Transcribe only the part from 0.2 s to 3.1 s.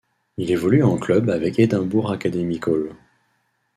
Il évolue en club avec Edinburgh Academicals.